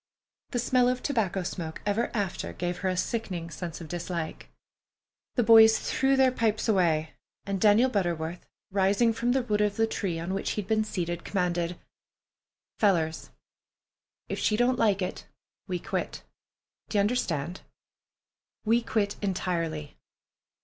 [0.49, 4.49] The smell of tobacco smoke ever after gave her a sickening sense of dislike.
[5.35, 7.11] The boys threw their pipes away,
[7.45, 10.83] and Daniel Butterworth, rising from the root of the tree on which he had been
[10.83, 11.77] seated, commanded:
[12.79, 13.29] "Fellers,
[14.27, 15.27] if she don't like it,
[15.67, 16.23] we quit!
[16.89, 17.61] D'ye understand?
[18.65, 19.97] We quit entirely.